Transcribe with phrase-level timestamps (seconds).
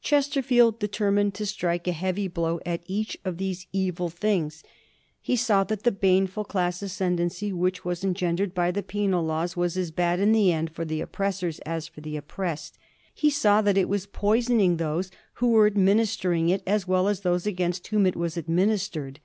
[0.00, 4.64] Chesterfield determined to strike a heavy blow at each of these evil things.
[5.20, 9.58] He saw that the baneful class ascen dency which was engendered by the Penal Laws
[9.58, 12.78] was as bad in the end for the oppressors as for the oppressed.
[13.12, 17.20] He saw that it was poisoning those who were administer ing it as well as
[17.20, 19.20] those against whom it was administered.